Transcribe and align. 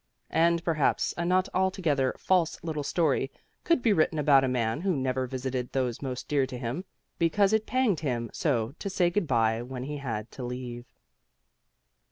And 0.33 0.63
perhaps 0.63 1.13
a 1.15 1.23
not 1.23 1.47
altogether 1.53 2.15
false 2.17 2.57
little 2.63 2.81
story 2.81 3.31
could 3.63 3.83
be 3.83 3.93
written 3.93 4.17
about 4.17 4.43
a 4.43 4.47
man 4.47 4.81
who 4.81 4.95
never 4.95 5.27
visited 5.27 5.71
those 5.73 6.01
most 6.01 6.27
dear 6.27 6.47
to 6.47 6.57
him, 6.57 6.85
because 7.19 7.53
it 7.53 7.67
panged 7.67 7.99
him 7.99 8.31
so 8.33 8.73
to 8.79 8.89
say 8.89 9.11
good 9.11 9.27
bye 9.27 9.61
when 9.61 9.83
he 9.83 9.97
had 9.97 10.31
to 10.31 10.43
leave. 10.43 10.85